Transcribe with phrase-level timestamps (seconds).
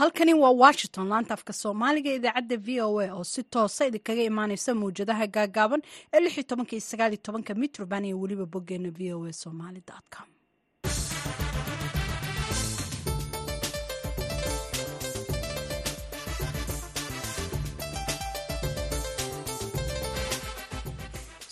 [0.00, 4.70] halkani waa washington laanta afka soomaaliga idaacadda v o a oo si toosa idinkaga imaaneysa
[4.80, 5.82] mawjadaha gaagaaban
[6.14, 6.20] ee
[7.62, 9.80] mitroban iyo weliba boggeena v o a somali
[10.14, 10.28] com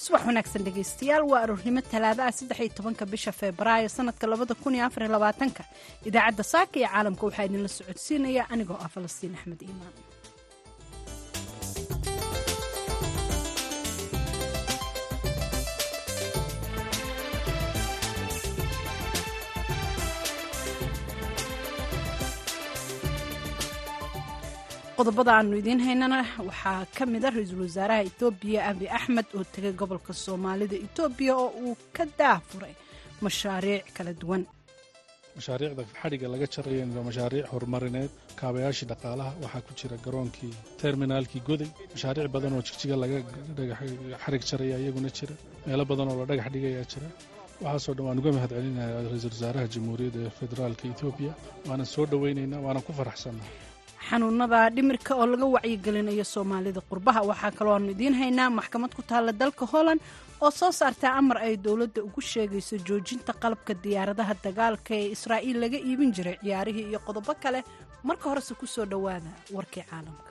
[0.08, 4.84] subax wanaagsan dhegeystayaal waa aroornimo talaadaha saddex iyo tobanka bisha febraayo sanadka labada kun iyo
[4.86, 5.62] afar iyo labaatanka.
[6.08, 9.94] Idaacadda saaka iyo caalamka waxaa idinla socodsiinaya anigoo ah falastiin axmed iimaan
[24.98, 29.72] qodobada aanu idiin haynana waxaa ka mid a ra'iisul wasaaraha etoobiya abi axmed oo tegay
[29.80, 32.74] gobolka soomaalida etoobiya oo uu ka daafuray
[33.24, 34.42] mashaariic kala duwan.
[35.38, 41.70] Mashaariicda xadhigga laga jarayeen waa mashaariic horumarineed kaabayaashii dhaqaalaha waxaa ku jira garoonkii terminaalkii goday
[41.94, 43.18] mashaariic badan oo jigjiga laga
[44.22, 45.34] xarig jaraya iyaguna jira.
[45.66, 47.08] Meelo badan oo la dhagax dhigayaa jira.
[47.64, 51.33] Waxaasoo dhan waan uga mahad celinaya ra'iisul wasaaraha jamhuuriyadda federaalka etoobiya
[51.68, 53.50] waanan soo dhoweynaynaa waanan ku faraxsannaha
[54.11, 57.20] xanuunada dhimirka oo laga wacyigelinayo soomaalida qurbaha.
[57.31, 60.01] Waxaa kaloo aanu idiin haynaa maxkamad ku taalla dalka holland
[60.41, 65.79] oo soo saartaa amar ay dowladda ugu sheegayso joojinta qalabka diyaaradaha dagaalka ee israa'iil laga
[65.89, 67.61] iibin jiray ciyaarihii iyo qodobo kale.
[68.09, 70.31] Marka horese ku soo dhowaada warkii caalamka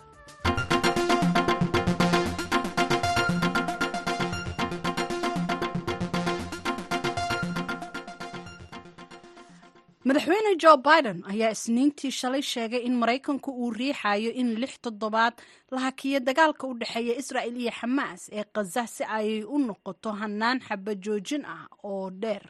[10.08, 15.34] madaxweyne jo biden ayaa isniintii shalay sheegay in maraykanku uu riixayo in lix toddobaad
[15.72, 20.60] la hakiyo dagaalka u dhexeeya israa'il iyo xamaas ee khaza si ay u noqoto hanaan
[20.68, 22.46] xaba joojin ah oo dheer.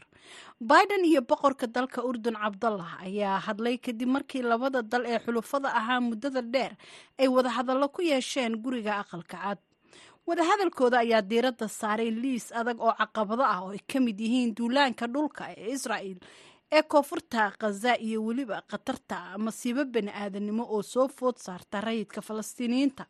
[0.69, 5.99] Biden iyo boqorka dalka urdun cabdallah ayaa hadlay kadib markii labada dal ee xulufada ahaa
[6.07, 6.73] muddada dheer
[7.19, 9.59] ay wadahadallo ku yeesheen guriga aqalka cad
[10.27, 15.07] wadahadalkooda ayaa diiradda saaray liis adag oo caqabado ah oo ay ka mid yihiin duulaanka
[15.07, 16.19] dhulka ee israa'il
[16.71, 23.05] ee koonfurta khaza iyo weliba khatarta masiibo bani aadanimo oo soo food saarta rayidka falastiiniyiinta.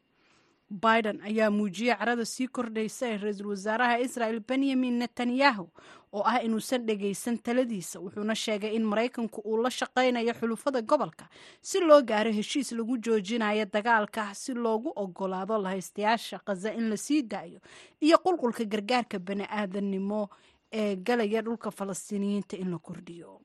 [0.69, 5.65] Biden ayaa muujiyey carada sii kordhaysa ee ra'iisul wasaaraha israel benyamin netanyahu
[6.13, 11.25] oo ah inuusan dhagaysan taladiisa wuxuuna sheegay in maraykanku uu la shaqaynayo xulufada gobolka
[11.61, 17.21] si loo gaaro heshiis lagu joojinayo dagaalka si loogu ogolaado lahaystayaasha khaza in la sii
[17.21, 17.59] daayo
[18.01, 20.29] iyo qulqulka gargaarka bani aadanimo
[20.71, 23.41] ee galaya dhulka falastiiniyiinta in la kordhiyo.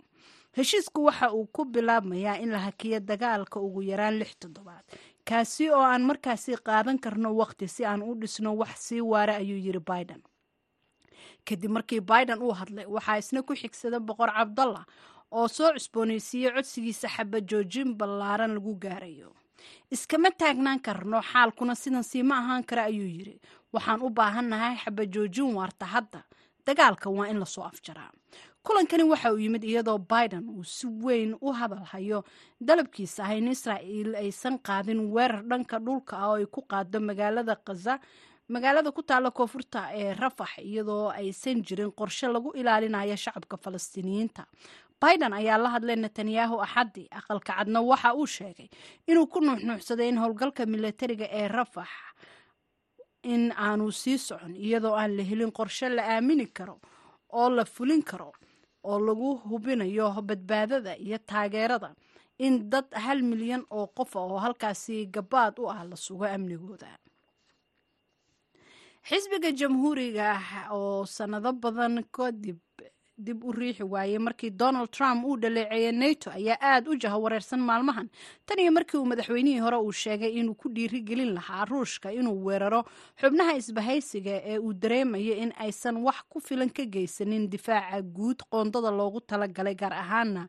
[0.57, 4.85] Heshiisku waxa uu ku bilaabmayaa in la hakiyo dagaalka ugu yaraan lix toddobaad
[5.25, 9.57] kaasi oo aan markaasi qaadan karno waqti si aan u dhisno wax sii waara ayuu
[9.59, 10.23] yiri biden.
[11.45, 14.85] Kadib markii biden uu hadlay waxaa isna ku xigsada boqor cabdallah
[15.31, 19.33] oo soo cusboonaysiiyey codsigiisa xaba joojin ballaaran lagu gaarayo.
[19.91, 23.41] Iskama taagnaan karno xaalkuna sidan siima ahaan kara ayuu yiri
[23.73, 26.21] waxaan u baahannahay xaba joojin waarta hadda
[26.67, 28.11] dagaalka waa in la soo afjaraa.
[28.63, 32.25] Kulankani waxa uu yimid iyadoo biden uu si weyn u hadalhayo
[32.61, 37.57] dalabkiisa ah in israa'iil aysan qaadin weerar dhanka dhulka ah oo ay ku qaado magaalada
[37.67, 37.99] khaza
[38.49, 44.47] magaalada ku taalla koonfurta ee rafax iyadoo aysan jirin qorshe lagu ilaalinayo shacabka falastiiniyiinta.
[45.03, 48.69] Biden ayaa la hadlay netanyahu axaddii aqalka cadna waxa uu sheegay
[49.11, 51.89] inuu ku nuuxnuuxsaday in howlgalka milatariga ee rafax
[53.23, 56.81] in aanu sii socon iyadoo aan la helin qorshe la aamini karo
[57.33, 58.33] oo la fulin karo
[58.85, 61.95] oo lagu hubinayo badbaadada iyo taageerada.
[62.39, 66.89] In dad hal milyan oo qof ah oo halkaasi gabaad u ah la sugo amnigooda.
[69.09, 70.29] Xisbiga jamhuuriga
[70.71, 72.59] oo sanado badan kadib
[73.27, 78.09] dib u riixi waayey markii donald trump uu dhaleeceeyey nato ayaa aad u jahawareersan maalmahan.
[78.47, 82.85] Tan iyo markii uu madaxweynihii hore uu sheegay inuu ku dhiirigelin lahaa ruushka inuu weeraro
[83.21, 88.91] xubnaha isbahaysiga ee uu dareemayo in aysan wax ku filan ka geysanin difaaca guud qoondada
[88.91, 90.49] loogu talagalay gaar ahaana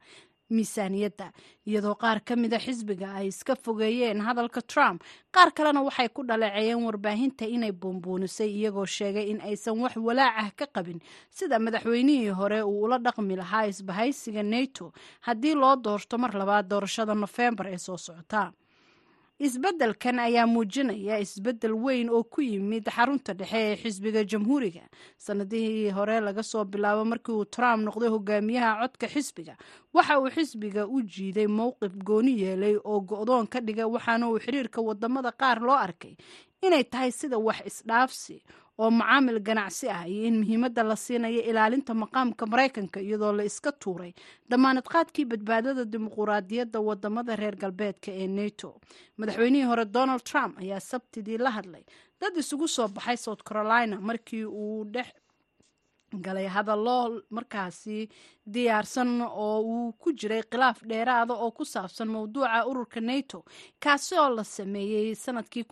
[0.50, 1.32] miisaaniyadda
[1.68, 5.04] iyadoo qaar ka mida xisbiga ay iska fogeeyeen hadalka trump.
[5.32, 10.66] Qaar kalena waxay ku dhaleeceeyeen warbaahinta inay buunbuunisay iyagoo sheegay in aysan wax walaacah ka
[10.76, 11.00] qabin.
[11.30, 14.92] Sida madaxweynihii hore uu ula dhaqmi lahaa isbahaysiga nato
[15.22, 18.52] haddii loo doorto mar labaad doorashada nofembar ee soo socota
[19.48, 24.84] isbeddelkan ayaa muujinaya isbeddel weyn oo ku yimid xarunta dhexe ee xisbiga jamhuuriga.
[25.18, 29.58] Sanadihii hore laga soo bilaabo markii uu trump noqday hogaamiyaha codka xisbiga
[29.94, 34.80] waxa uu xisbiga u jiiday mowqif gooni yeelay oo go-doon ka dhigay waxaana uu xiriirka
[34.82, 36.16] waddamada qaar loo arkay
[36.66, 38.38] inay tahay sida wax isdhaafsi
[38.82, 43.72] oo macaamil ganacsi ah iyo in muhiimadda la siinayo ilaalinta maqaamka maraykanka iyadoo la iska
[43.82, 44.14] tuuray
[44.50, 48.70] damaanad qaadkii badbaadada dimuquraadiyadda waddamada reer galbeedka ee neto
[49.20, 51.84] madaxweynihii hore donald trump ayaa sabtidii la hadlay
[52.22, 55.08] dad isugu soo baxay south carolina markii uu dhex
[56.26, 56.98] galay hadallo
[57.38, 58.10] markaasi
[58.46, 63.44] diyaarsan oo uu ku jiray khilaaf dheeraada oo ku saabsan mowduuca ururka nato
[63.80, 65.64] kaasi oo la sameeyey sannadkii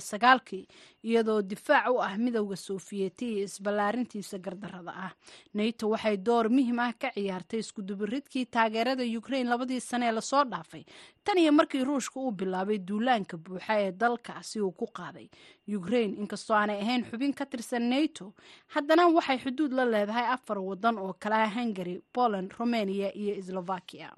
[0.00, 0.66] sagaalkii
[1.04, 5.12] iyadoo difaac u ah midowda sofiyeeti iyo isballaarintiisa gardarada ah.
[5.54, 10.44] Nato waxay door muhiim ah ka ciyaartay iskudubiridkii taageerada ukraine labadii sane ee la soo
[10.44, 10.84] dhaafay.
[11.24, 15.28] Tan iyo markii ruushka uu bilaabay duulaanka buuxa ee dalkaasi uu ku qaaday.
[15.76, 18.34] Ukraine inkastoo aanay ahayn xubin ka tirsan nato
[18.74, 24.10] haddana waxay xuduud la leedahay afar wadan oo kale ah hungary poland romania iyo slovakia.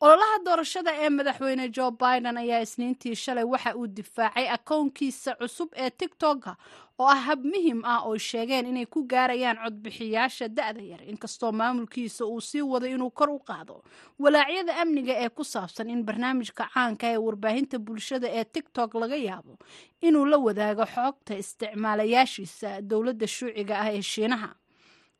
[0.00, 5.90] Ololaha doorashada ee madaxweyne joe biden ayaa isniintii shalay waxa uu difaacay akownkiisa cusub ee
[5.90, 6.56] tigtokka
[6.98, 11.00] oo ah hab muhiim ah oo sheegeen inay ku gaarayaan codbixiyaasha da-da yar.
[11.12, 13.82] Inkastoo maamulkiisa uu sii wado inuu kor u qaado
[14.18, 19.56] walaacyada amniga ee ku saabsan in barnaamijka caanka ee warbaahinta bulshada ee tigtok laga yaabo
[20.00, 24.50] inuu la wadaago xogta isticmaalayaashiisa dowladda shuuciga ah ee shiinaha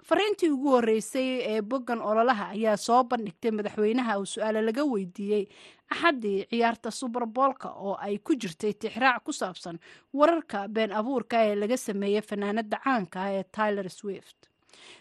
[0.08, 5.44] fariintii ugu horreysay ee boggan ololaha ayaa soo bandhigtay madaxweynaha uu su'aale laga weydiiyey
[5.90, 9.78] axaddii ciyaarta suberboolka oo ay ku jirtay tixraac ku saabsan
[10.14, 14.38] wararka been abuurka ee laga sameeyey fanaanada caanka ee tyler swift.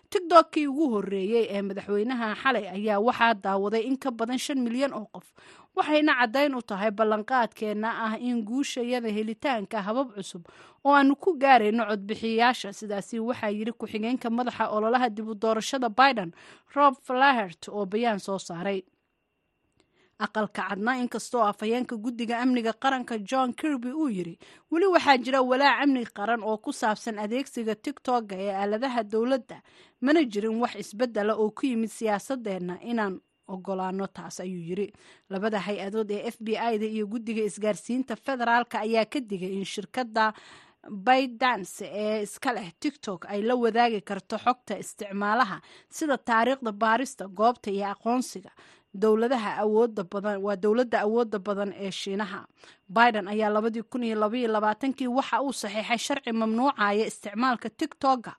[0.09, 5.05] Tigdokkii ugu horreeyey ee madaxweynaha xalay ayaa waxaa daawaday in ka badan shan milyan oo
[5.13, 5.27] qof
[5.75, 10.43] waxayna caddayn u tahay ballanqaadkeenna ah in guushayada helitaanka habab cusub
[10.85, 16.31] oo aanu ku gaarayno codbixiyayaasha sidaasi waxaa yidhi ku-xigeenka madaxa ololaha dib u doorashada biden
[16.75, 18.81] rob flahert oo bayaan soo saaray.
[20.19, 24.35] Aqalka cadna inkastoo afhayeenka guddiga amniga qaranka john kirby uu yidhi
[24.71, 29.57] weli waxaa jira walaac amni qaran oo ku saabsan adeegsiga tigtokga ee aaladaha dowladda
[30.01, 34.87] mana jirin wax isbeddela oo ku yimid siyaasadeenna inaan ogolaano taas ayuu yidhi
[35.29, 40.33] labada hay'adood ee f b i-da iyo guddiga isgaarsiinta federaalka ayaa ka digay in shirkadda
[40.89, 45.57] baydance ee iska leh tigtok ay la wadaagi karto xogta isticmaalaha
[45.89, 48.51] sida taariikhda baarista goobta iyo aqoonsiga
[48.93, 52.45] dowladaha awooda badan waa dowladda awooda badan ee shiinaha.
[52.89, 58.33] Biden ayaa labadii kun iyo labaiyo labaatankii waxa uu saxiixay sharci mamnuucaya isticmaalka tigtokga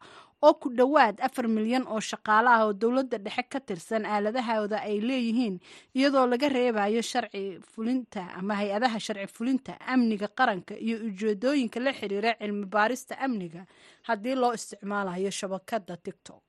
[0.46, 4.96] oo ku dhowaad afar milyan oo shaqaale ah oo dowladda dhexe ka tirsan aaladahooda ay
[5.08, 5.56] leeyihiin
[5.98, 12.30] iyadoo laga reebayo sharci fulinta ama hay'adaha sharci fulinta amniga qaranka iyo ujeedooyinka la xiriira
[12.40, 13.62] cilmi baarista amniga
[14.08, 16.44] haddii loo isticmaalayo shabakadda tigtok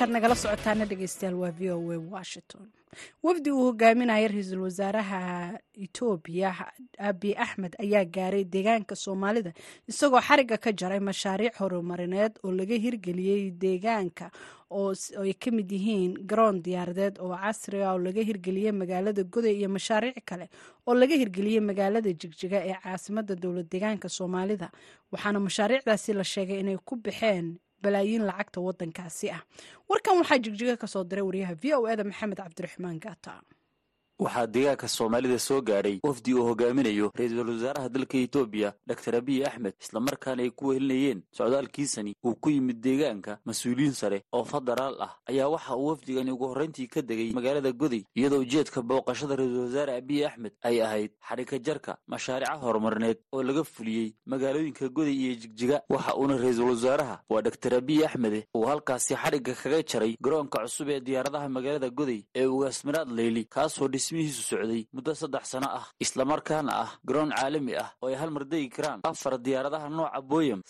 [0.00, 2.66] halkaad nagala socotaana dhegeystayaal waa v o a washington.
[3.22, 6.50] Wafdi uu hogaaminaya ra'iisul wasaaraha etoobiya
[6.98, 9.52] abi axmed ayaa gaaray deegaanka soomaalida
[9.88, 14.30] isagoo xariga ka jaray mashaariic horumarineed oo laga hirgeliyey deegaanka
[14.70, 19.54] oo ay ka mid yihiin garoon diyaaradeed oo casri ah oo laga hirgeliyey magaalada goday
[19.60, 20.48] iyo mashaariic kale
[20.86, 24.70] oo laga hirgeliyey magaalada jigjiga ee caasimada dowlad deegaanka soomaalida.
[25.12, 29.42] Waxaana mashaariicdaasi la sheegay inay ku baxeen balaayiin lacagta wadankaasi ah.
[29.88, 33.40] Warkan waxaa jigjiga ka soo diray wariyaha v o eda maxamed cabdiraxmaan gaata
[34.24, 39.74] waxaa deegaanka soomaalida soo gaadhay wafdi uu hogaaminayo ra'iisul wasaaraha dalka etoobiya doktor abiy axmed
[39.80, 45.12] islamarkaana ay ku wehelinayeen socdaalkiisani uu ku yimid deegaanka mas'uuliyiin sare oo federaal ah.
[45.30, 49.96] Ayaa waxa uu wafdigani ugu horrayntii ka degay magaalada goday iyadoo ujeedka booqashada ra'iisul wasaare
[49.96, 55.82] abiy axmed ay ahayd xadhika jarka mashaariica horumarineed oo laga fuliyey magaalooyinka goday iyo jigjiga.
[55.88, 60.88] Waxa uuna ra'iisul wasaaraha waa doktor abiy axmede uu halkaasi xadhigga kaga jaray garoonka cusub
[60.88, 66.72] ee diyaaradaha magaalada goday ee ugaasmiraad leyli kaasoo dhismihiisu socday muddo saddex sano ah islamarkaana
[66.84, 70.60] ah garoon caalami ah oo ay hal mar degi karaan afar diyaaradaha nooca boyam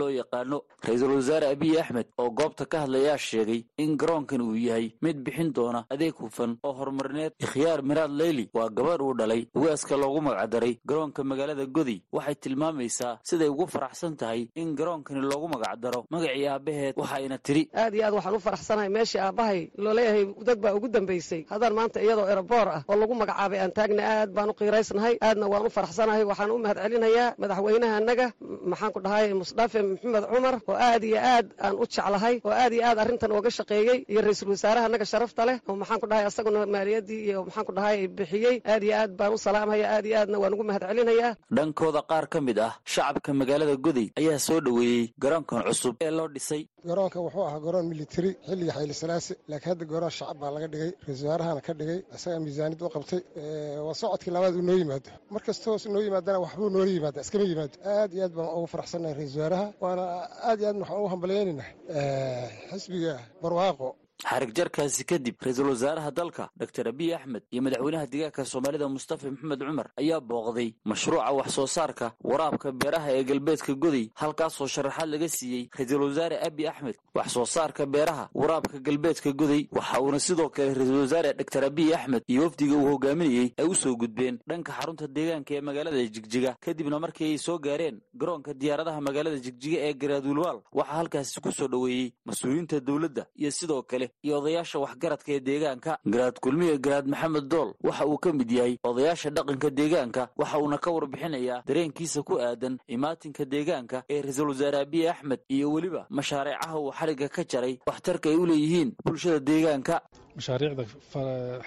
[0.00, 0.58] loo yaqaano.
[0.84, 5.52] Ra'iisul wasaare abiy axmed oo goobta ka hadlayaa sheegay in garoonkan uu yahay mid bixin
[5.52, 10.78] doona adeeg hufan oo horumarineed ikhyaar miraad leyli waa gabadh uu dhalay ugaaska loogu magacdaray
[10.88, 16.94] garoonka magaalada goday waxay tilmaamaysaa siday ugu faraxsan tahay in garoonkani loogu magacdaro magacii aabbaheed
[16.96, 21.44] waxayna tidhi aad iyo aad waxaan u faraxsanahay meeshii aabbahay looleeyahay dad baa ugu dambaysay
[21.52, 25.14] haddaan maanta iyadoo oo eraboor ah oo lagu magacaabay aan taagna aad baan u qiiraysnahay
[25.28, 28.26] aadna waan u faraxsanahay waxaan u mahad celinayaa madaxweynaha annaga
[28.70, 32.72] maxaan ku dhahay musdafe maxamed cumar oo aad iyo aad aan u jeclahay oo aad
[32.76, 35.56] iyo aad arrintan ooga shaqeeyey iyo ra'iisul wasaaraha annaga sharafta leh.
[35.68, 39.32] Oo maxaan ku dhahay asaguna maaliyadii iyo maxaan ku dhahay bixiyey aad iyo aad baan
[39.36, 43.30] u salaamhaya aad iyo aadna waan ugu mahad celinayaa dhankooda qaar ka mid ah shacabka
[43.40, 46.62] magaalada goday ayaa soo dhoweeyey garoonkan cusub ee loo dhisay.
[46.88, 50.90] Garoonka wuxuu ahaa garoon militari xilliga xayli salaasi laakiin hadda garoon shacab baa laga dhigay
[51.06, 53.20] ra'isul wasaarahana ka dhigay isagaa miisaaniyad u qabtay
[53.86, 55.10] waa socodkii labaad uu noo yimaado.
[55.34, 57.76] Mar kastoo noo yimaadana waxbuu noola yimaada iskama yimaado.
[57.94, 60.04] Aad iyo aad baan ugu faraxsannahay ra'isul wasaaraha waana
[60.48, 61.64] aad iyo aad waxaan ugu hambalyaynayna
[62.70, 63.88] xisbiga barwaaqo
[64.22, 69.58] xarig jarkaasi kadib ra'iisul wasaaraha dalka doctor abiy axmed iyo madaxweynaha deegaanka soomaalida mustafa maxamed
[69.68, 75.28] cumar ayaa booqday mashruuca wax soo saarka waraabka beeraha ee galbeedka goday halkaasoo sharaxaad laga
[75.28, 76.96] siiyey ra'iisul wasaare abiy axmed.
[77.14, 81.94] Wax soo saarka beeraha waraabka galbeedka goday waxa uuna sidoo kale ra'iisul wasaare doctor abiy
[81.94, 86.56] axmed iyo wafdiga uu hogaaminayey ay u soo gudbeen dhanka xarunta deegaanka ee magaalada jigjiga.
[86.60, 91.68] Kadibna markii ay soo gaareen garoonka diyaaradaha magaalada jigjiga ee garaadulwaal waxaa halkaasi ku soo
[91.68, 95.92] dhoweeyey mas'uuliyiinta dowladda iyo sidoo kale iyo odayaasha waxgaradka ee deegaanka.
[96.12, 100.78] Garaad kulmiye garaad maxamed dool waxa uu ka mid yahay odayaasha dhaqanka deegaanka waxa uuna
[100.84, 106.76] ka warbixinayaa dareenkiisa ku aadan imaatinka deegaanka ee ra'iisul wasaare abiy axmed iyo weliba mashaariicaha
[106.80, 109.94] uu xadhigga ka jaray waxtarka ay u leeyihiin bulshada deegaanka.
[110.38, 110.84] Mashaariicda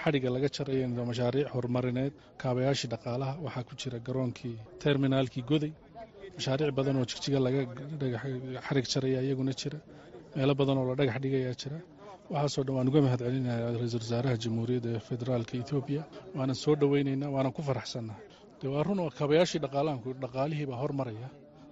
[0.04, 5.72] xadhigga laga jaraya waa mashaariic horumarineed kaabayaashii dhaqaalaha waxaa ku jira garoonkii terminaalkii goday.
[6.38, 7.62] Mashaariic badan oo jigjiga laga
[8.68, 9.80] xarig jaraya iyaguna jira
[10.36, 11.78] meelo badan oo la dhagax dhigayaa jira
[12.34, 16.02] waxaasoo dhan waan uga mahad celinayaa ra'iisul wasaaraha jamhuuriyadda ee federaalka etoobiya
[16.38, 18.24] waanan soo dhoweynaynaa waanan ku faraxsannahay
[18.62, 21.28] dee waa run oo kaabayaashii dhaqaalahanku dhaqaalihii baa hormaraya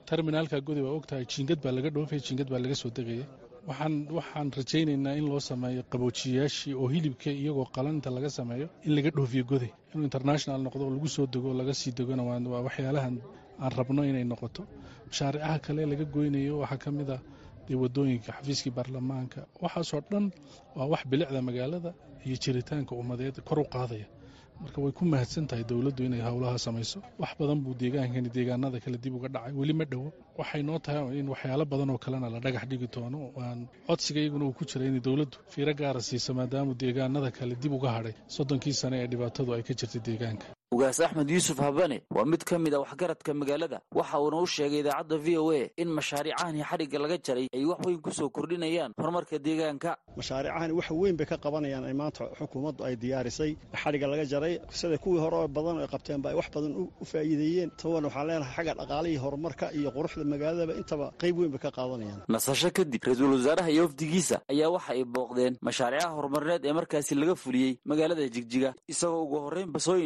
[0.09, 3.25] terminaalka godi waa ogtahay jiingad baa laga dhoofaya jiingad baa laga soo degaya
[3.69, 9.09] waxaan waxaan rajaynaynaa in loo sameeyo qaboojiyayaashii oo hilibka iyagoo qalanita laga sameeyo in laga
[9.17, 13.15] dhoofiyo goday inuu international noqdo oo lagu soo dego oo laga sii degona waa waxyaalahan
[13.63, 14.61] aan rabno inay noqoto.
[15.09, 17.21] Mashaariicaha kale laga goynayo waxaa ka mid ah
[17.67, 19.39] dee waddooyinka xafiiskii baarlamaanka.
[19.63, 20.25] Waxaasoo dhan
[20.77, 21.91] waa wax bilicda magaalada
[22.25, 24.07] iyo jiritaanka ummadeed kor u qaadaya.
[24.61, 26.99] Marka way ku mahadsan tahay dowladdu inay howlaha samayso.
[27.21, 29.51] Wax badan buu deegaankani deegaanada kale dib uga dhacay.
[29.59, 33.19] Weli ma dhowo waxay noo tahay in waxyaalo badan oo kalena la dhagax dhigi doono.
[33.37, 37.73] Waan codsiga iyaguna uu ku jira in dowladdu fiiro gaara siiso maadaama deegaanada kale dib
[37.77, 38.15] uga hadhay.
[38.35, 42.57] Soddonkii sane ee dhibaatadu ay ka jirtay deegaanka ugaas axmed yuusuf habane waa mid ka
[42.59, 43.79] mid a waxgaradka magaalada.
[43.99, 47.79] Waxa uuna u sheegay idaacadda v o a in mashaariicahani xadhigga laga jaray ay wax
[47.85, 49.95] weyn ku soo kordhinayaan horumarka deegaanka.
[50.17, 53.51] Mashaariicahani wax weyn bay ka qabanayaan ay maanta xukuumaddu ay diyaarisay.
[53.73, 57.69] Xadhigga laga jaray sida kuwii hore badan ay qabteenba ay wax badan u faa'iideeyeen.
[57.79, 62.21] Taban waxaan leenahay xagga dhaqaalihii horumarka iyo quruxda magaaladaba intaba qayb weyn bay ka qaadanayaan
[62.27, 67.35] nasasho kadib ra'iisul wasaaraha iyo wafdigiisa ayaa waxa ay booqdeen mashaariicaha horumarineed ee markaasi laga
[67.35, 68.73] fuliyey magaalada jigjiga.
[68.87, 69.97] Isagoo ugu horreynba soo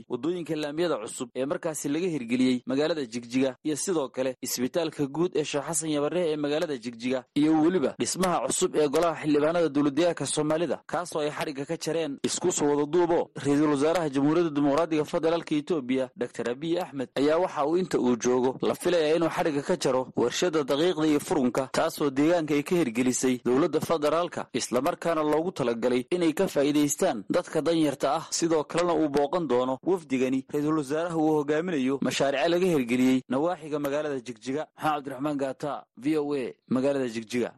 [0.00, 5.32] indhaindheeyey waddooyinka laamiyada cusub ee markaasi laga hirgeliyey magaalada jigjiga iyo sidoo kale isbitaalka guud
[5.36, 10.26] ee sheekh xasan yabarehe ee magaalada jigjiga iyo weliba dhismaha cusub ee golaha xildhibaanada dowladdeegaanka
[10.26, 13.30] soomaalida kaasoo ay xadhigga ka jareen isku soo wada duubo.
[13.36, 18.58] Ra'iisul wasaaraha jamhuuriyadda dimuqraadiga federaalka etoobiya doctor abiy axmed ayaa waxa uu inta uu joogo
[18.62, 23.40] la filayaa inuu xadhigga ka jaro warshada daqiiqda iyo furunka taasoo deegaanka ay ka hirgelisay
[23.44, 29.46] dowladda federaalka islamarkaana loogu talagalay inay ka faa'iidaystaan dadka danyarta ah sidoo kalena uu booqan
[29.48, 34.62] doono wafdigani ra'iisul wasaaraha uu hogaaminayo mashaariice laga hirgeliyey nawaaxiga magaalada jigjiga.
[34.76, 37.50] Maxamed cabdiraxmaan gaata v o a magaalada jigjiga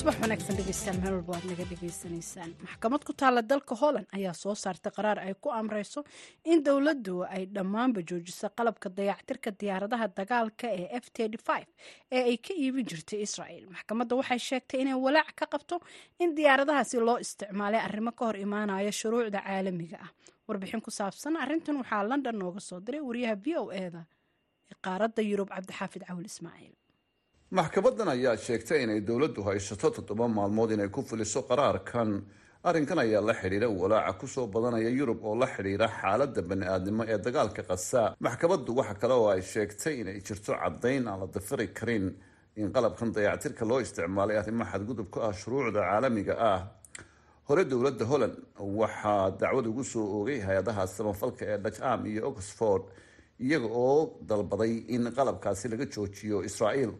[0.00, 2.50] subax wanaagsan dhegeystayaal meel walba waad naga dhegeysanaysaan.
[2.66, 6.00] Maxkamad ku taalla dalka holland ayaa soo saartay qaraar ay ku amreyso
[6.52, 12.86] in dowladdu ay dhammaanba joojiso qalabka dayactirka diyaaradaha dagaalka ee f ee ay ka iibin
[12.90, 13.64] jirtay israel.
[13.74, 15.76] Maxkamadda waxay sheegtay inay walaac ka qabto
[16.22, 20.10] in diyaaradahaasi loo isticmaalay arrimo ka hor imaanaya shuruucda caalamiga ah.
[20.48, 24.02] Warbixin ku saabsan arrintan waxaa london nooga soo diray wariyaha v o eda
[24.70, 26.74] ee qaaradda yurub cabdixaafid cawil ismaaciil
[27.56, 32.10] maxkamadan ayaa sheegtay inay dowladdu haysato toddoba maalmood inay ku fuliso qaraarkan.
[32.68, 37.18] Arrinkan ayaa la xidhiira walaaca ku soo badanaya yurub oo la xidhiira xaaladda bani-aadnimo ee
[37.18, 42.06] dagaalka qasa maxkamaddu waxa kale oo ay sheegtay inay jirto caddayn aan la dafiri karin.
[42.56, 46.60] In qalabkan dayactirka loo isticmaalay arrimo xadgudub ka ah shuruucda caalamiga ah.
[47.48, 48.36] Hore dowladda holland
[48.80, 52.82] waxaa dacwad ugu soo oogay hay'adaha samafalka ee dutch arm iyo oxford
[53.40, 56.92] iyaga oo dalbaday in qalabkaasi laga joojiyo israael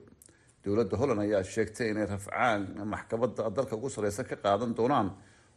[0.65, 2.61] dowladda holland ayaa sheegtay inay rafcaan
[2.93, 5.09] maxkamadda dalka ugu sareysa ka qaadan doonaan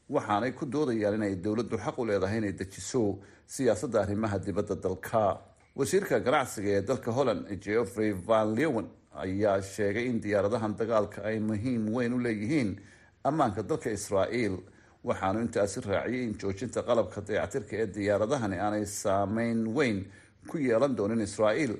[0.09, 5.39] waxaanay ku doodayaan inay dowladdu xaq u leedahay inay dejiso siyaasadda arrimaha dibadda dalka.
[5.75, 11.89] Wasiirka ganacsiga ee dalka holland geoffrey van lewen ayaa sheegay in diyaaradahan dagaalka ay muhiim
[11.95, 12.79] weyn u leeyihiin
[13.23, 14.55] ammaanka dalka israa'iil.
[15.03, 20.05] Waxaanu intaasi raaciyay in joojinta qalabka dayactirka ee diyaaradahani aanay saameyn weyn
[20.47, 21.73] ku yeelan doonin israa'iil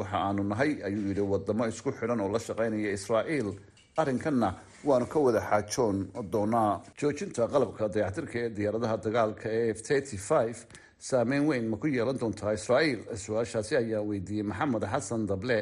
[0.00, 3.48] waxa aanu nahay ayuu yidhi wadamo isku xidhan oo la shaqaynaya israa'iil.
[4.00, 4.48] Arrinkanna
[4.88, 5.96] waanu ka wada xaajoon
[6.32, 9.80] doonaa joojinta qalabka dayactirka ee diyaaradaha dagaalka ee f
[11.08, 13.00] saameyn weyn ma ku yeelan doontaa israa'iil?
[13.24, 15.58] Su'aashaasi ayaa weydiiyey maxamed xasan dable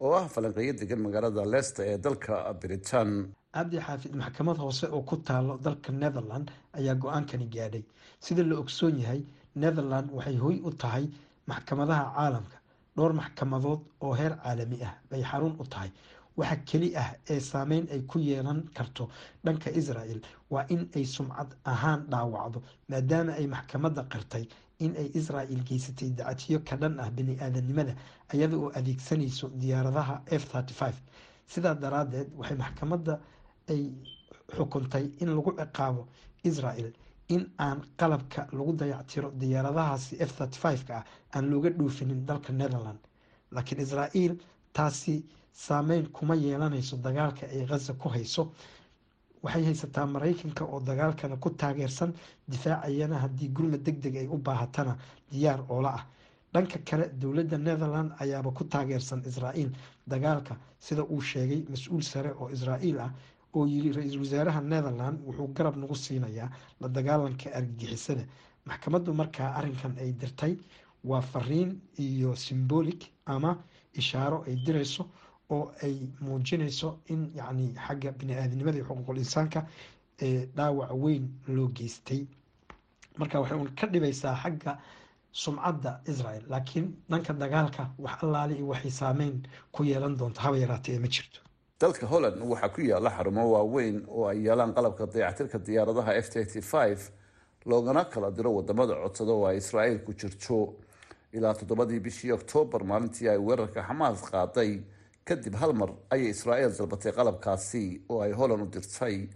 [0.00, 3.10] oo ah falanqeeyo degan magaalada leicester ee dalka britain.
[3.54, 7.84] Cabdi xaafid maxkamad hoose oo ku taalo dalka netherland ayaa go'aankani gaadhay.
[8.24, 9.20] Sida la ogsoon yahay
[9.62, 11.04] netherland waxay hoy u tahay
[11.50, 12.56] maxkamadaha caalamka
[12.98, 15.90] dhowr maxkamadood oo heer caalami ah bay xarun u tahay.
[16.38, 19.08] Waxa keli ah ee saameyn ay ku yeelan karto
[19.44, 20.18] dhanka israel
[20.50, 22.58] waa in ay sumcad ahaan dhaawacdo
[22.90, 24.44] maadaama ay maxkamadda qirtay
[24.84, 27.94] in ay israel geysatay dacatiyo ka dhan ah bani-aadanimada
[28.34, 30.44] iyada oo adeegsanayso diyaaradaha f
[31.52, 33.14] sidaa daraadeed waxay maxkamadda
[33.72, 33.82] ay
[34.56, 36.02] xukuntay in lagu ciqaabo
[36.50, 36.92] israel
[37.28, 40.32] in aan qalabka lagu dayactiro diyaaradahaasi f
[40.62, 41.04] five-ka ah
[41.34, 42.98] aan looga dhoofinin dalka netherland
[43.52, 44.32] laakiin israel
[44.72, 48.52] taasi saameyn kuma yeelanayso dagaalka ay khaza ku hayso.
[49.42, 52.12] Waxay haysataa maraykanka oo dagaalkana ku taageersan
[52.50, 54.96] difaacayana haddii gurmad deg deg ay u baahatana
[55.30, 56.06] diyaar oola ah.
[56.52, 59.70] Dhanka kale dowladda netherland ayaaba ku taageersan israel
[60.06, 63.10] dagaalka sida uu sheegay mas'uul sare oo israel ah
[63.58, 66.48] oo yiri ra'iisul wasaaraha netherland wuxuu garab nagu siinayaa
[66.80, 68.24] la dagaalanka argagixisada.
[68.68, 70.54] Maxkamaddu markaa arrinkan ay dirtay
[71.04, 73.50] waa fariin iyo symbolic ama
[74.00, 75.02] ishaaro ay dirayso
[75.50, 79.60] oo ay muujinayso in yacni xagga bini-aadinimada iyo xuquuqul insaanka
[80.26, 81.24] ee dhaawac weyn
[81.56, 82.20] loo geystay.
[83.18, 84.72] Marka waxay un ka dhibaysaa xagga
[85.32, 90.40] sumcadda israel laakiin dhanka dagaalka wax allaale iyo waxay saameyn ku yeelan doonto.
[90.40, 91.40] Haba ee ma jirto
[91.80, 97.10] dalka holland waxaa ku yaalla xarumo waaweyn oo ay yeelaan qalabka dayactirka diyaaradaha f
[97.66, 100.74] loogana kala diro waddamada codsada oo ay israa'iil ku jirto.
[101.32, 104.80] Ilaa toddobadii bishii oktoobar maalintii ay weerarka xamaas qaaday
[105.24, 109.28] kadib hal mar ayay israa'iil dalbatay qalabkaasi oo ay holland u dirtay.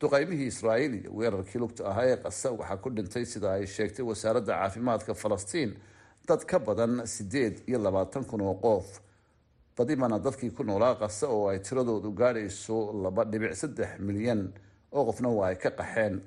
[0.00, 4.52] Duqaymihii israa'iil iyo weerarkii lugta ahaa ee qasa waxaa ku dhintay sida ay sheegtay wasaaradda
[4.60, 5.72] caafimaadka falastiin
[6.28, 9.00] dad ka badan sideed iyo labaatan kun oo qof
[9.78, 14.50] badibana dadkii ku noolaa qasa oo ay tiradoodu gaadhayso laba dhibic saddex milyan
[14.92, 16.20] oo qofna waa ay ka qaxeen.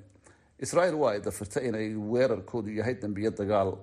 [0.58, 3.76] Israa'iil waa ay dafirtay inay weerarkoodu yahay dembiyo dagaal.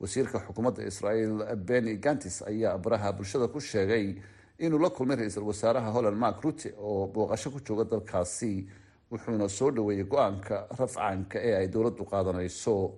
[0.00, 4.16] Wasiirka xukuumadda israa'iil beni gantis ayaa baraha bulshada ku sheegay
[4.58, 8.66] inuu la kulmay ra'iisul wasaaraha holland mark rutte oo booqasho ku jooga dalkaasi
[9.10, 12.94] wuxuuna soo dhaweeyey go'aanka rafcaanka ee ay dowladdu qaadanayso.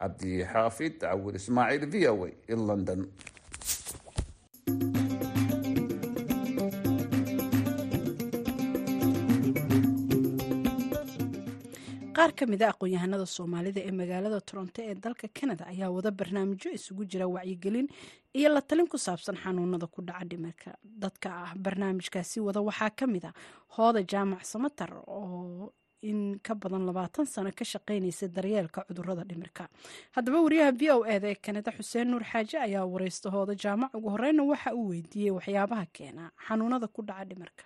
[0.00, 3.08] Cabdi xaafid cawil ismaaciil v o a london
[12.20, 16.70] qaar ka mid a aqoon-yahanada soomaalida ee magaalada toronto ee dalka canada ayaa wada barnaamijyo
[16.78, 17.86] isugu jira wacyigelin
[18.38, 20.70] iyo la talin ku saabsan xanuunada ku dhaca dhimirka.
[20.84, 23.32] Dadka ah barnaamijkaasi wada waxaa ka mid a
[23.76, 29.68] hooda jaamac samatar oo in ka badan labaatan sano ka shaqeynaysa daryeelka cudurrada dhimirka.
[30.16, 33.90] Haddaba wariyaha v o eda ee kanada xuseen nuur xaaje ayaa wareysta hooda jaamac.
[33.96, 37.64] Ugu horeyna waxa uu weydiiyey waxyaabaha keena xanuunada ku dhaca dhimirka.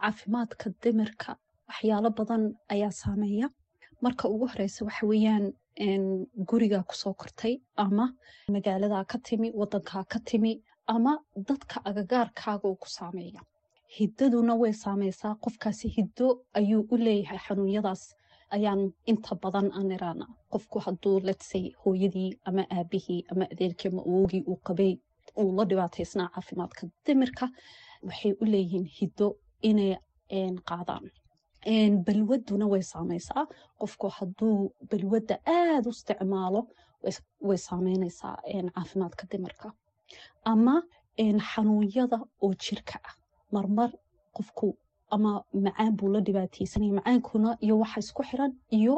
[0.00, 1.36] Caafimaadka dhimirka
[1.74, 2.42] waxyaalo badan
[2.74, 3.48] ayaa saameeya.
[4.02, 5.46] Marka ugu horeysa waxa weeyaan
[6.48, 8.06] guriga ku soo kortay ama
[8.54, 10.52] magaaladaa ka timi wadankaa ka timi
[10.86, 11.12] ama
[11.48, 13.40] dadka agagaarkaaga uu ku saameeya.
[13.98, 15.34] Hiddaduna way saameysaa.
[15.44, 18.02] Qofkaasi hiddo ayuu u leeyahay xanuunyadaas.
[18.50, 24.42] Ayaan inta badan aan iraana qofku hadduu letsay hooyadii ama aabihii ama adeerkii ama awogii
[24.50, 24.92] uu qabay
[25.40, 27.46] uu la dhibaataysnaa caafimaadka dimirka
[28.06, 29.26] waxay u leeyihiin hiddo
[29.62, 29.92] inay
[30.70, 31.04] qaadaan
[32.06, 33.46] balwaduna way saameysaa
[33.80, 36.60] qofku hadduu balwadda aada u isticmaalo
[37.48, 38.36] way saameyneysaa
[38.74, 39.72] caafimaadka dimirka
[40.44, 40.82] ama
[41.50, 43.14] xanuunyada oo jirka ah
[43.52, 43.90] marmar
[44.36, 44.76] qofku
[45.10, 48.94] ama macaan buu la dhibaateysanaya macaankuna iyo waxa isku xiran iyo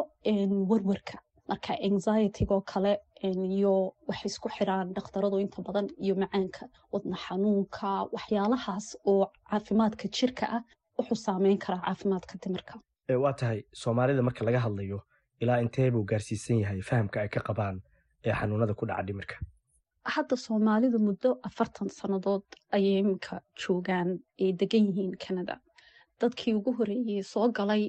[0.70, 7.88] warwarka marka anxietigoo kale iyo waxay isku xiraan dhakhtaradu inta badan iyo macaanka wadna xanuunka
[8.14, 10.62] waxyaalahaas oo caafimaadka jirka ah
[10.98, 12.74] wuxuu saameyn karaa caafimaadka dimirka
[13.24, 14.98] waa tahay soomaalida marka laga hadlayo
[15.42, 17.76] ilaa intee buu gaarsiisan yahay fahamka ay ka qabaan
[18.26, 19.36] ee xanuunada ku dhaca dhimirka
[20.14, 22.44] hadda soomaalidu muddo afartan sannadood
[22.76, 24.08] ayay iminka joogaan
[24.42, 25.54] ay degan yihiin canada
[26.20, 27.84] dadkii ugu horeeyey soo galay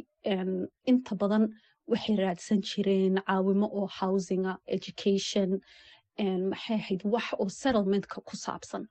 [0.91, 1.43] inta badan
[1.91, 5.49] waxay raadsan jireen caawimo oo housinga education
[6.51, 8.83] maxay ahayd wax oo settlementka ku saabsan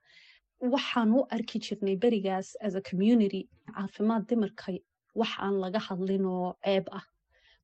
[0.63, 4.73] waxaan u arki jirnay berigaas as a community caafimaad dimarka
[5.15, 7.05] wax aan laga hadlin oo ceeb ah.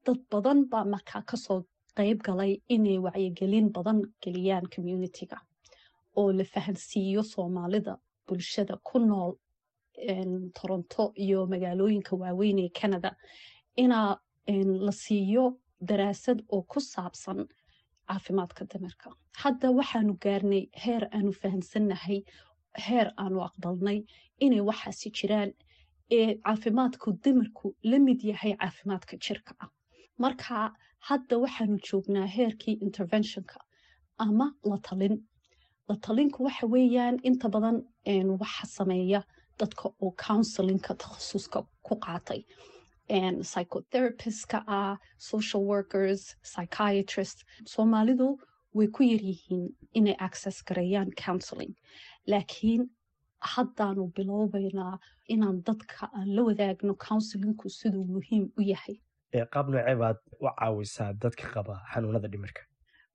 [0.04, 1.60] Dad badan baa markaa ka soo
[1.96, 5.38] qayb galay inay wacyigelin badan geliyaan communitiga
[6.16, 9.32] oo la fahansiiyo soomaalida bulshada ku nool
[10.60, 13.10] toronto iyo magaalooyinka waaweyn ee canada.
[13.76, 14.18] Inaa
[14.86, 15.44] la siiyo
[15.88, 17.46] daraasad oo ku saabsan
[18.08, 19.10] caafimaadka dimirka.
[19.42, 22.22] Hadda waxaanu gaarnay heer aanu fahansannahay
[22.76, 23.98] heer aanu aqbalnay
[24.44, 25.50] inay waxaasi jiraan
[26.18, 29.70] ee caafimaadku dimirku la mid yahay caafimaadka jirka ah.
[30.18, 30.72] Marka
[31.08, 33.58] hadda waxaanu joognaa heerkii interventionka
[34.18, 35.16] ama la talin.
[35.88, 37.76] La talinku waxa weeyaan inta badan
[38.42, 39.22] waxa sameeya
[39.58, 42.40] dadka oo counselinka takhasuska ku qaatay.
[43.42, 47.38] Psychotherapistska ah social workers psychiatrist.
[47.66, 48.36] Soomaalidu
[48.74, 51.72] way ku yaryihiin inay access gareeyaan counseling
[52.32, 52.82] laakiin
[53.54, 54.94] haddaanu bilowbaynaa
[55.34, 58.96] inaan dadka aan la wadaagno counselinku siduu muhiim u yahay
[59.54, 62.62] qaab noocee baad u caawisaa dadka qaba xanuunada dhimirka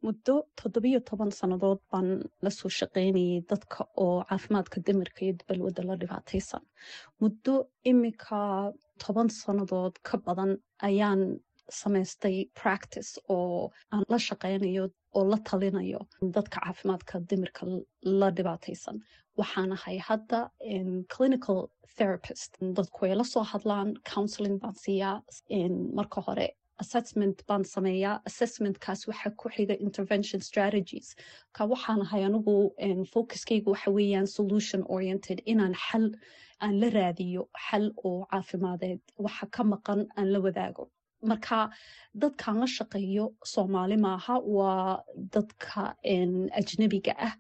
[0.06, 2.08] muddo toddobiyo toban sannadood baan
[2.46, 6.64] la soo shaqaynayay dadka oo caafimaadka dimirka iyo balwadda la dhibaataysan
[7.22, 7.54] muddo
[7.92, 8.40] imika
[9.04, 10.52] toban sannadood ka badan
[10.90, 11.22] ayaan
[11.80, 14.84] samaystay practice oo aan la shaqaynayo
[15.16, 16.00] oo la talinayo
[16.36, 17.64] dadka caafimaadka dimirka
[18.04, 18.98] la dhibaataysan.
[19.40, 20.40] Waxaan ahay hadda
[21.16, 21.60] clinical
[21.98, 25.22] therapist dadku ay la soo hadlaan counseling baan siiyaa
[26.00, 26.48] marka hore
[26.84, 31.08] assessment baan sameeyaa assessmentkaas waxa ku xiga intervention strategies.
[31.56, 32.56] Ka waxaan ahay anigu
[33.14, 36.06] focuskayga waxa weeyaan solution oriented inaan xal
[36.64, 40.84] aan la raadiyo xal oo caafimadeed waxa ka maqan aan la wadaago
[41.32, 41.70] marka
[42.22, 45.04] dadkaan la shaqeeyo soomaali maaha waa
[45.36, 45.82] dadka
[46.60, 47.34] ajnabiga ah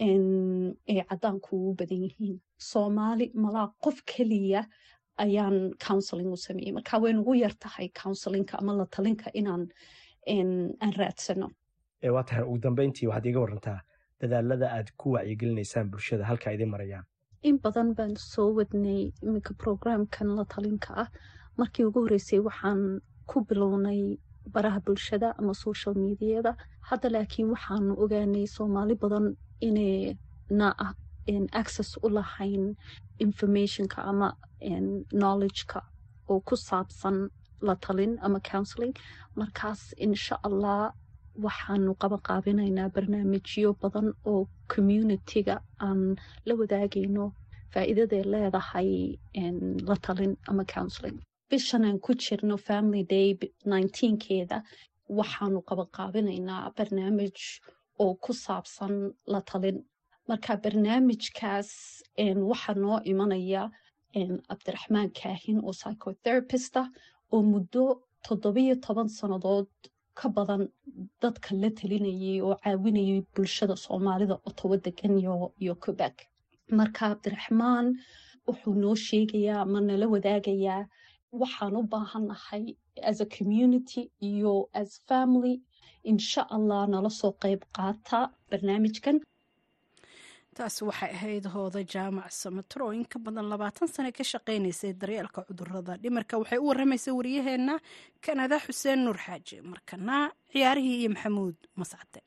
[0.00, 2.36] ee caddaanku ugu badan yihiin.
[2.70, 4.62] Soomaali malaa qof keliya
[5.24, 9.64] ayaan counseling u sameeyey marka way nugu yar tahay counselinka ama la talinka inaan
[10.82, 11.48] aan raadsano.
[12.14, 13.80] Waa tahay ugu dambeyntii waxaad iiga warantaa
[14.20, 17.04] dadaalada aad ku wacyigelineysaan bulshada halka idin marayaan
[17.42, 21.08] in badan baan soo wadnay iminka programkan la talinka ah
[21.60, 22.80] markii ugu horreysay waxaan
[23.30, 24.00] ku bilownay
[24.54, 26.52] baraha bulshada ama social mediada.
[26.88, 29.26] Hadda laakiin waxaanu ogaanay soomaali badan
[29.68, 30.68] inayna
[31.60, 32.64] access u lahayn
[33.24, 34.28] informationka ama
[35.20, 35.80] knowledgeka
[36.30, 37.16] oo ku saabsan
[37.66, 38.94] la talin ama counseling.
[39.40, 40.92] Markaas insha allah
[41.44, 44.40] waxaanu qabanqaabinaynaa barnaamijyo badan oo
[44.72, 45.54] communitiga
[45.86, 46.00] aan
[46.46, 47.24] la wadaagayno
[47.72, 48.90] faa'iidaday leedahay
[49.88, 51.18] la talin ama counseling
[51.50, 53.28] bishan aan ku jirno family day
[53.72, 54.58] nineteenkeeda
[55.18, 57.38] waxaanu qabanqaabinaynaa barnaamij
[58.02, 58.94] oo ku saabsan
[59.32, 59.78] la talin.
[60.28, 61.70] Marka barnaamijkaas
[62.50, 63.62] waxaa noo imanaya
[64.48, 66.88] cabdiraxmaan kaahin oo psychotherapist ah
[67.32, 67.84] oo muddo
[68.26, 69.68] toddobiyo toban sannadood
[70.18, 70.62] ka badan
[71.22, 75.14] dadka la talinayay oo caawinayay bulshada soomaalida otowo degan
[75.62, 76.16] iyo quebec.
[76.78, 77.86] Marka cabdiraxmaan
[78.46, 80.84] wuxuu noo sheegayaa ama nala wadaagayaa
[81.32, 82.76] waxaan u baahannahay
[83.10, 85.60] as a community iyo as family.
[86.04, 89.20] Insha allah nala soo qayb qaata barnaamijkan.
[90.56, 95.40] Taasi waxay ahayd hooda jaamac samatro oo in ka badan labaatan sane ka shaqaynaysay daryeelka
[95.48, 97.74] cudurrada dhimarka waxay u waramaysay waryaheena
[98.24, 100.16] kanada xuseen nuur xaaji markana
[100.52, 102.20] ciyaarihii iyo maxamuud mascade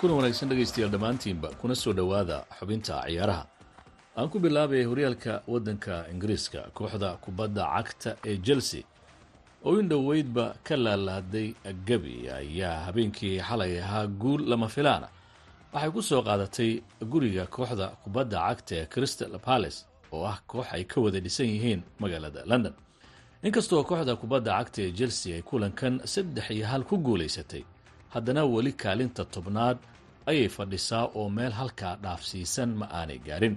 [0.00, 3.44] kuna wanaagsan dhegaystayaal dhammaantiinba kuna soo dhowaada xubinta ciyaaraha.
[4.16, 8.82] Aan ku bilaabay horyaalka waddanka ingiriiska kooxda kubadda cagta ee chelsea.
[9.64, 11.54] Oo in dhoweydba ka laalaaday
[11.88, 15.08] gabi ayaa habeenkii xalay ahaa guul lama filaana.
[15.72, 20.84] Waxay ku soo qaadatay guriga kooxda kubadda cagta ee crystal palace oo ah koox ay
[20.84, 22.72] ka wada dhisan yihiin magaalada london.
[23.42, 27.62] Inkastoo kooxda kubadda cagta ee chelsea ay kulankan saddex iyo hal ku guulaysatay
[28.16, 29.78] haddana weli kaalinta tobnaad
[30.30, 33.56] ayay fadhisaa oo meel halkaa dhaafsiisan ma aanay gaarin.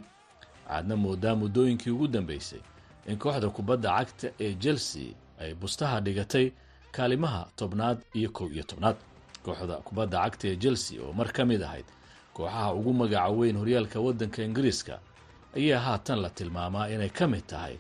[0.68, 2.62] Waxaadna moodaa muddooyinkii ugu dambaysay
[3.10, 5.10] in kooxda kubadda cagta ee chelsea
[5.42, 6.46] ay bustaha dhigatay
[6.96, 8.96] kaalimaha tobnaad iyo kow iyo tobnaad.
[9.46, 11.86] Kooxda kubadda cagta ee chelsea oo mar ka mid ahayd
[12.36, 14.96] kooxaha ugu magaca weyn horyaalka waddanka ingiriiska
[15.58, 17.76] ayaa haatan la tilmaamaa inay ka mid tahay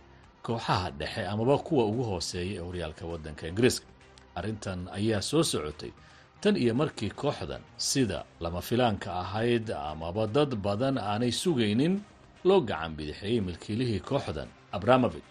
[0.45, 3.85] kooxaha dhexe amaba kuwa ugu hooseeya ee horyaalka waddanka ingiriiska.
[4.35, 5.91] Arrintan ayaa soo socotay
[6.41, 11.95] tan iyo markii kooxdan sida lama filaanka ahayd amaba dad badan aanay sugaynin
[12.47, 15.23] loo gacan bidixeeyey milkiilihii kooxdan abramovig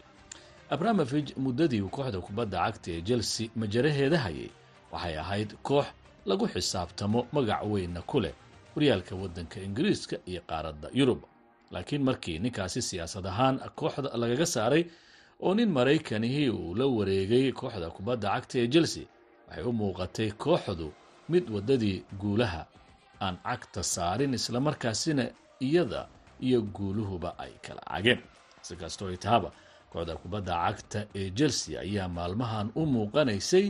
[0.75, 4.51] abramovig muddadii uu kooxda kubadda cagta ee chelsea majaraheeda hayay
[4.93, 5.87] waxay ahayd koox
[6.29, 8.35] lagu xisaabtamo magac weynna ku leh
[8.75, 11.21] horyaalka waddanka ingiriiska iyo qaaradda yurub.
[11.73, 14.85] Laakiin markii ninkaasi siyaasad ahaan kooxda lagaga saaray
[15.41, 19.05] oo nin maraykanihii uu la wareegay kooxda kubadda cagta ee chelsea
[19.49, 20.89] waxay u muuqatay kooxdu
[21.33, 22.63] mid waddadii guulaha
[23.25, 25.25] aan cagta saarin islamarkaasina
[25.67, 26.09] iyada
[26.47, 28.21] iyo guuluhuba ay kala cageen.
[28.63, 29.51] Si kastoo ay tahaba
[29.93, 33.67] kooxda kubadda cagta ee chelsea ayaa maalmahan u muuqanaysay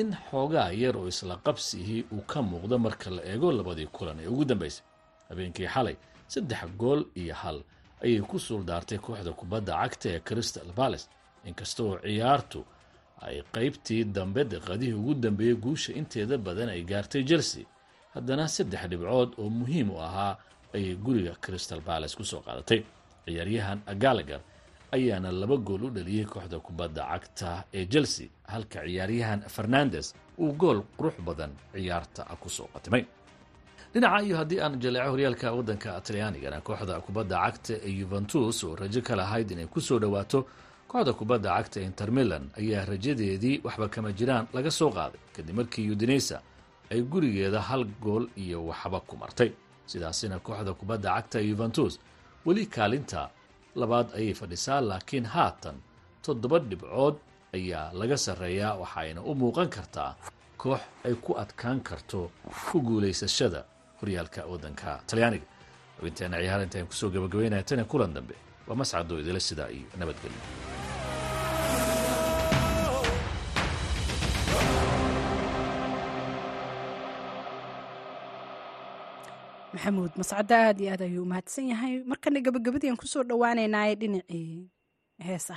[0.00, 4.26] in xoogaa yar oo isla qabsihii uu ka muuqdo marka la eego labadii kulan ee
[4.32, 4.84] ugu dambaysay.
[5.28, 5.96] Habeenkii xalay
[6.32, 7.58] saddex gool iyo hal
[8.04, 11.06] ayay ku suuldaartay kooxda kubadda cagta ee crystal balace
[11.48, 12.60] inkastoo ciyaartu
[13.22, 17.64] ay qaybtii dambe daqiiqadihii ugu dambeeyey guusha inteeda badan ay gaartay chelsea
[18.14, 20.36] haddana saddex dhibcood oo muhiim u ahaa
[20.74, 22.82] ayay guriga crystal balace ku soo qaadatay.
[23.26, 24.40] Ciyaaryahan galagar
[24.92, 30.82] ayaana laba gool u dhaliyey kooxda kubadda cagta ee chelsea halka ciyaaryahan fernandes uu gool
[30.98, 33.04] qurux badan ciyaarta ku soo qatimay.
[33.94, 39.00] Dhinaca iyo haddii aan jaleeco horyaalka waddanka talyaanigana kooxda kubadda cagta ee yuventus oo rajo
[39.02, 40.46] ka lahayd inay ku soo dhowaato
[40.94, 45.90] kooxda kubadda cagta inter milan ayaa rajadeedii waxba kama jiraan laga soo qaaday kadib markii
[45.94, 46.36] udinesa
[46.92, 49.50] ay gurigeeda hal gool iyo waxba ku martay.
[49.90, 51.94] Sidaasina kooxda kubadda cagta yuventus
[52.46, 53.30] weli kaalinta
[53.80, 55.76] labaad ayay fadhisaa laakiin haatan
[56.24, 57.16] toddoba dhibcood
[57.56, 60.12] ayaa laga sarreeyaa waxayna u muuqan kartaa
[60.62, 62.30] koox ay ku adkaan karto
[62.70, 63.60] ku guulaysashada
[64.00, 65.46] horyaalka waddanka talyaaniga.
[65.98, 68.34] Xubinteena ciyaar intaan ku soo gabagabaynaya tani kulan dambe.
[68.66, 70.40] Waa mascadoo idila sidaa iyo nabadgelyo
[79.74, 81.94] maxamuud mascadda aad iyo aad ayuu umahadsan yahay.
[82.10, 84.70] Markana gabagabadii aan ku soo dhowaaneynaaye dhinacii
[85.28, 85.56] heesa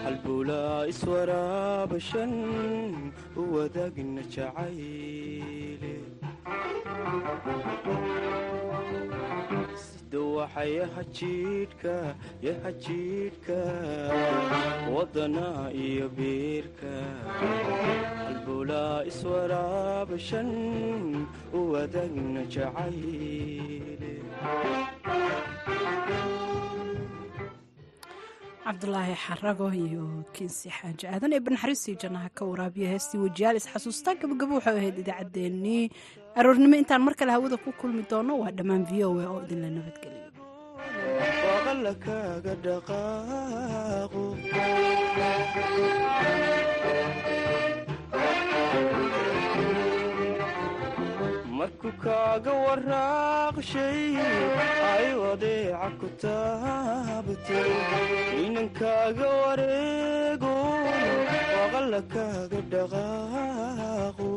[0.04, 2.34] halbulaa iswaraabashan
[3.42, 5.94] u wadaagna jacayle
[10.56, 13.60] duwaxa yaha jiidhka yaha jiidhka
[14.96, 15.48] wadana
[15.86, 16.94] iyo biirka
[18.24, 20.52] halbulaa iswaraabashan
[21.54, 24.14] u wadaagna jacayle
[28.66, 34.54] cabdulaahi xarago iyo kinsi xaaji aadan ee banaxariistii jannaha ka waraabiya heestii wejiyaal isxasuustaa gabagabo
[34.58, 35.84] waxay ahayd idaacaddeenii
[36.40, 39.70] aroornimo intaan mar kale hawada ku kulmi doono waa dhammaan v o a oo idinla
[39.78, 40.25] nabadgeliyo
[41.66, 44.24] baqala kaaga dhaqaaqo
[51.58, 54.02] markuu kaaga waraaqshay
[54.94, 57.72] ay wadeeca ku taabatay
[58.46, 60.54] inankaaga wareego
[61.58, 64.30] waqalla kaaga dhaqaaqo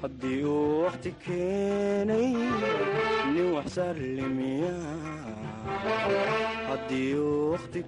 [0.00, 2.26] haddii uu wakhti keenay
[3.34, 3.66] nin wax
[7.52, 7.80] wakhti